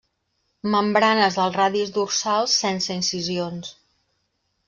[0.75, 3.71] Membranes dels radis dorsals sense incisions.